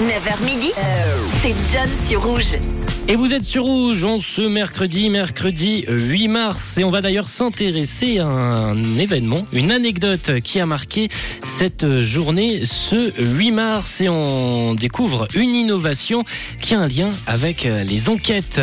9h 0.00 0.44
midi, 0.44 0.72
c'est 1.40 1.54
John 1.72 1.88
sur 2.04 2.24
Rouge. 2.24 2.58
Et 3.06 3.14
vous 3.14 3.32
êtes 3.32 3.44
sur 3.44 3.62
Rouge 3.62 4.02
en 4.02 4.18
ce 4.18 4.40
mercredi, 4.40 5.08
mercredi 5.08 5.84
8 5.86 6.26
mars. 6.26 6.78
Et 6.78 6.84
on 6.84 6.90
va 6.90 7.00
d'ailleurs 7.00 7.28
s'intéresser 7.28 8.18
à 8.18 8.26
un 8.26 8.98
événement, 8.98 9.46
une 9.52 9.70
anecdote 9.70 10.40
qui 10.42 10.58
a 10.58 10.66
marqué 10.66 11.08
cette 11.46 12.00
journée 12.00 12.62
ce 12.64 13.12
8 13.20 13.52
mars. 13.52 14.00
Et 14.00 14.08
on 14.08 14.74
découvre 14.74 15.28
une 15.36 15.54
innovation 15.54 16.24
qui 16.60 16.74
a 16.74 16.80
un 16.80 16.88
lien 16.88 17.10
avec 17.28 17.62
les 17.86 18.08
enquêtes. 18.08 18.60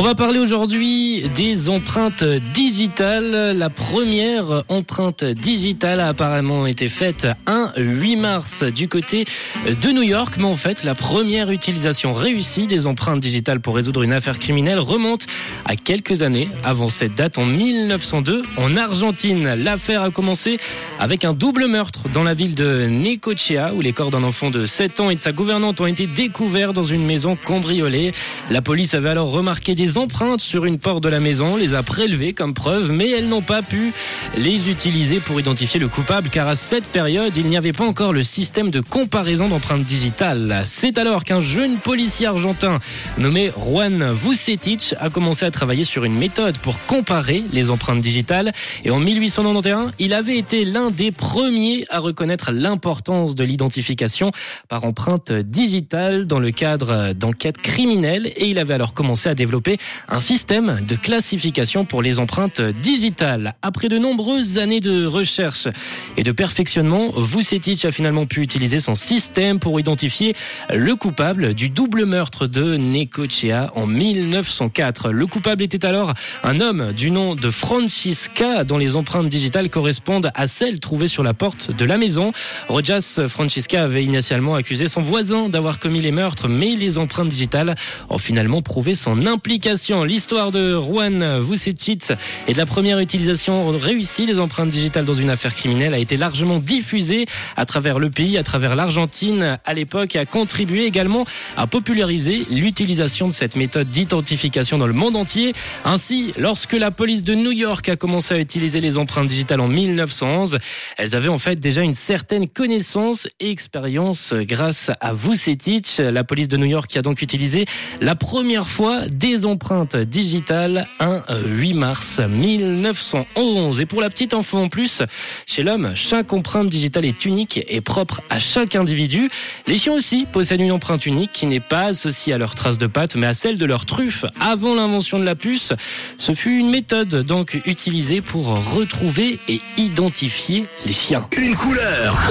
On 0.00 0.02
va 0.02 0.14
parler 0.14 0.38
aujourd'hui 0.38 1.28
des 1.34 1.68
empreintes 1.68 2.24
digitales. 2.24 3.54
La 3.54 3.68
première 3.68 4.64
empreinte 4.68 5.24
digitale 5.24 6.00
a 6.00 6.08
apparemment 6.08 6.66
été 6.66 6.88
faite 6.88 7.26
un 7.46 7.70
8 7.76 8.16
mars 8.16 8.62
du 8.62 8.88
côté 8.88 9.26
de 9.66 9.90
New 9.90 10.02
York. 10.02 10.36
Mais 10.38 10.44
en 10.44 10.56
fait, 10.56 10.84
la 10.84 10.94
première 10.94 11.50
utilisation 11.50 12.14
réussie 12.14 12.66
des 12.66 12.86
empreintes 12.86 13.20
digitales 13.20 13.60
pour 13.60 13.76
résoudre 13.76 14.02
une 14.02 14.14
affaire 14.14 14.38
criminelle 14.38 14.78
remonte 14.78 15.26
à 15.66 15.76
quelques 15.76 16.22
années 16.22 16.48
avant 16.64 16.88
cette 16.88 17.14
date, 17.14 17.36
en 17.36 17.44
1902, 17.44 18.44
en 18.56 18.78
Argentine. 18.78 19.54
L'affaire 19.54 20.00
a 20.00 20.10
commencé 20.10 20.58
avec 20.98 21.26
un 21.26 21.34
double 21.34 21.66
meurtre 21.66 22.08
dans 22.08 22.24
la 22.24 22.32
ville 22.32 22.54
de 22.54 22.86
Necochea, 22.88 23.74
où 23.74 23.82
les 23.82 23.92
corps 23.92 24.10
d'un 24.10 24.24
enfant 24.24 24.50
de 24.50 24.64
7 24.64 25.00
ans 25.00 25.10
et 25.10 25.14
de 25.14 25.20
sa 25.20 25.32
gouvernante 25.32 25.78
ont 25.82 25.86
été 25.86 26.06
découverts 26.06 26.72
dans 26.72 26.84
une 26.84 27.04
maison 27.04 27.36
cambriolée. 27.36 28.12
La 28.50 28.62
police 28.62 28.94
avait 28.94 29.10
alors 29.10 29.30
remarqué 29.30 29.74
des 29.74 29.89
empreintes 29.98 30.40
sur 30.40 30.64
une 30.64 30.78
porte 30.78 31.02
de 31.02 31.08
la 31.08 31.20
maison, 31.20 31.56
les 31.56 31.74
a 31.74 31.82
prélevées 31.82 32.32
comme 32.32 32.54
preuve, 32.54 32.92
mais 32.92 33.10
elles 33.10 33.28
n'ont 33.28 33.42
pas 33.42 33.62
pu 33.62 33.92
les 34.36 34.68
utiliser 34.68 35.20
pour 35.20 35.40
identifier 35.40 35.80
le 35.80 35.88
coupable, 35.88 36.28
car 36.30 36.48
à 36.48 36.54
cette 36.54 36.84
période, 36.84 37.32
il 37.36 37.46
n'y 37.46 37.56
avait 37.56 37.72
pas 37.72 37.86
encore 37.86 38.12
le 38.12 38.22
système 38.22 38.70
de 38.70 38.80
comparaison 38.80 39.48
d'empreintes 39.48 39.84
digitales. 39.84 40.62
C'est 40.64 40.98
alors 40.98 41.24
qu'un 41.24 41.40
jeune 41.40 41.78
policier 41.78 42.26
argentin 42.26 42.78
nommé 43.18 43.50
Juan 43.56 44.12
Vucetic 44.12 44.94
a 44.98 45.10
commencé 45.10 45.44
à 45.44 45.50
travailler 45.50 45.84
sur 45.84 46.04
une 46.04 46.14
méthode 46.14 46.58
pour 46.58 46.80
comparer 46.86 47.44
les 47.52 47.70
empreintes 47.70 48.00
digitales. 48.00 48.52
Et 48.84 48.90
en 48.90 49.00
1891, 49.00 49.92
il 49.98 50.14
avait 50.14 50.38
été 50.38 50.64
l'un 50.64 50.90
des 50.90 51.10
premiers 51.10 51.86
à 51.90 51.98
reconnaître 51.98 52.52
l'importance 52.52 53.34
de 53.34 53.44
l'identification 53.44 54.32
par 54.68 54.84
empreinte 54.84 55.32
digitale 55.32 56.26
dans 56.26 56.38
le 56.38 56.50
cadre 56.50 57.12
d'enquêtes 57.12 57.58
criminelles. 57.58 58.26
Et 58.36 58.48
il 58.48 58.58
avait 58.58 58.74
alors 58.74 58.94
commencé 58.94 59.28
à 59.28 59.34
développer 59.34 59.78
un 60.08 60.20
système 60.20 60.84
de 60.86 60.96
classification 60.96 61.84
pour 61.84 62.02
les 62.02 62.18
empreintes 62.18 62.60
digitales. 62.60 63.54
Après 63.62 63.88
de 63.88 63.98
nombreuses 63.98 64.58
années 64.58 64.80
de 64.80 65.06
recherche 65.06 65.68
et 66.16 66.22
de 66.22 66.32
perfectionnement, 66.32 67.10
Vucetic 67.16 67.84
a 67.84 67.92
finalement 67.92 68.26
pu 68.26 68.42
utiliser 68.42 68.80
son 68.80 68.94
système 68.94 69.58
pour 69.58 69.78
identifier 69.78 70.34
le 70.74 70.94
coupable 70.96 71.54
du 71.54 71.68
double 71.68 72.06
meurtre 72.06 72.46
de 72.46 72.76
Necochea 72.76 73.70
en 73.74 73.86
1904. 73.86 75.10
Le 75.10 75.26
coupable 75.26 75.62
était 75.62 75.84
alors 75.84 76.14
un 76.42 76.60
homme 76.60 76.92
du 76.92 77.10
nom 77.10 77.34
de 77.34 77.50
Francisca 77.50 78.64
dont 78.64 78.78
les 78.78 78.96
empreintes 78.96 79.28
digitales 79.28 79.70
correspondent 79.70 80.30
à 80.34 80.46
celles 80.46 80.80
trouvées 80.80 81.08
sur 81.08 81.22
la 81.22 81.34
porte 81.34 81.70
de 81.70 81.84
la 81.84 81.96
maison. 81.96 82.32
Rojas 82.68 83.20
Francisca 83.28 83.82
avait 83.82 84.04
initialement 84.04 84.54
accusé 84.54 84.88
son 84.88 85.02
voisin 85.02 85.48
d'avoir 85.48 85.78
commis 85.78 86.00
les 86.00 86.12
meurtres, 86.12 86.48
mais 86.48 86.76
les 86.76 86.98
empreintes 86.98 87.28
digitales 87.28 87.74
ont 88.08 88.18
finalement 88.18 88.62
prouvé 88.62 88.94
son 88.94 89.26
implication. 89.26 89.69
L'histoire 89.70 90.50
de 90.50 90.80
Juan 90.80 91.38
Vucetic 91.38 92.12
et 92.48 92.54
de 92.54 92.58
la 92.58 92.66
première 92.66 92.98
utilisation 92.98 93.70
réussie 93.70 94.26
des 94.26 94.40
empreintes 94.40 94.70
digitales 94.70 95.04
dans 95.04 95.14
une 95.14 95.30
affaire 95.30 95.54
criminelle 95.54 95.94
a 95.94 95.98
été 95.98 96.16
largement 96.16 96.58
diffusée 96.58 97.26
à 97.56 97.66
travers 97.66 98.00
le 98.00 98.10
pays, 98.10 98.36
à 98.36 98.42
travers 98.42 98.74
l'Argentine 98.74 99.60
à 99.64 99.74
l'époque 99.74 100.16
et 100.16 100.18
a 100.18 100.26
contribué 100.26 100.86
également 100.86 101.24
à 101.56 101.68
populariser 101.68 102.44
l'utilisation 102.50 103.28
de 103.28 103.32
cette 103.32 103.54
méthode 103.54 103.90
d'identification 103.90 104.76
dans 104.76 104.88
le 104.88 104.92
monde 104.92 105.14
entier. 105.14 105.52
Ainsi, 105.84 106.34
lorsque 106.36 106.72
la 106.72 106.90
police 106.90 107.22
de 107.22 107.36
New 107.36 107.52
York 107.52 107.88
a 107.90 107.94
commencé 107.94 108.34
à 108.34 108.38
utiliser 108.38 108.80
les 108.80 108.96
empreintes 108.96 109.28
digitales 109.28 109.60
en 109.60 109.68
1911, 109.68 110.58
elles 110.98 111.14
avaient 111.14 111.28
en 111.28 111.38
fait 111.38 111.60
déjà 111.60 111.82
une 111.82 111.94
certaine 111.94 112.48
connaissance 112.48 113.28
et 113.38 113.52
expérience 113.52 114.34
grâce 114.34 114.90
à 115.00 115.12
Vucetic. 115.12 115.98
La 115.98 116.24
police 116.24 116.48
de 116.48 116.56
New 116.56 116.66
York 116.66 116.90
qui 116.90 116.98
a 116.98 117.02
donc 117.02 117.22
utilisé 117.22 117.66
la 118.00 118.16
première 118.16 118.68
fois 118.68 119.02
des 119.06 119.46
empreintes 119.46 119.59
digitales 120.06 120.86
un 121.00 121.22
8 121.46 121.74
mars 121.74 122.20
1911. 122.20 123.80
Et 123.80 123.86
pour 123.86 124.00
la 124.00 124.08
petite 124.08 124.34
enfant 124.34 124.62
en 124.62 124.68
plus, 124.68 125.02
chez 125.46 125.62
l'homme, 125.62 125.92
chaque 125.94 126.32
empreinte 126.32 126.68
digitale 126.68 127.04
est 127.04 127.24
unique 127.24 127.64
et 127.68 127.80
propre 127.80 128.22
à 128.30 128.38
chaque 128.38 128.74
individu. 128.74 129.30
Les 129.66 129.78
chiens 129.78 129.92
aussi 129.92 130.26
possèdent 130.30 130.60
une 130.60 130.72
empreinte 130.72 131.06
unique 131.06 131.32
qui 131.32 131.46
n'est 131.46 131.60
pas 131.60 131.84
associée 131.84 132.32
à 132.32 132.38
leur 132.38 132.54
trace 132.54 132.78
de 132.78 132.86
pattes, 132.86 133.16
mais 133.16 133.26
à 133.26 133.34
celle 133.34 133.58
de 133.58 133.66
leur 133.66 133.86
truffe. 133.86 134.24
Avant 134.40 134.74
l'invention 134.74 135.18
de 135.18 135.24
la 135.24 135.34
puce, 135.34 135.72
ce 136.18 136.32
fut 136.32 136.58
une 136.58 136.70
méthode 136.70 137.24
donc 137.24 137.60
utilisée 137.66 138.20
pour 138.20 138.46
retrouver 138.74 139.38
et 139.48 139.60
identifier 139.76 140.66
les 140.86 140.92
chiens. 140.92 141.28
Une 141.36 141.54
couleur. 141.54 142.30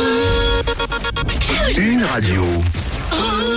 Une 1.77 2.03
radio. 2.03 2.43